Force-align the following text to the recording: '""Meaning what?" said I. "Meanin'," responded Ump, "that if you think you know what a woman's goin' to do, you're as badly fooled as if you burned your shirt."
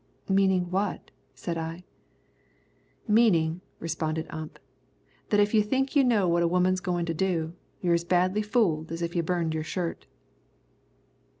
'""Meaning 0.27 0.71
what?" 0.71 1.11
said 1.35 1.59
I. 1.59 1.83
"Meanin'," 3.07 3.61
responded 3.79 4.25
Ump, 4.31 4.57
"that 5.29 5.39
if 5.39 5.53
you 5.53 5.61
think 5.61 5.95
you 5.95 6.03
know 6.03 6.27
what 6.27 6.41
a 6.41 6.47
woman's 6.47 6.79
goin' 6.79 7.05
to 7.05 7.13
do, 7.13 7.53
you're 7.81 7.93
as 7.93 8.03
badly 8.03 8.41
fooled 8.41 8.91
as 8.91 9.03
if 9.03 9.15
you 9.15 9.21
burned 9.21 9.53
your 9.53 9.61
shirt." 9.63 10.07